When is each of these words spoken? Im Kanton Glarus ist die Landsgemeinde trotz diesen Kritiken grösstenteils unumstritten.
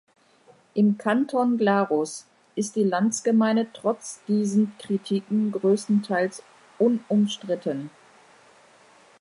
Im 0.73 0.97
Kanton 0.97 1.59
Glarus 1.59 2.25
ist 2.55 2.75
die 2.75 2.81
Landsgemeinde 2.85 3.67
trotz 3.71 4.19
diesen 4.27 4.75
Kritiken 4.79 5.51
grösstenteils 5.51 6.41
unumstritten. 6.79 7.91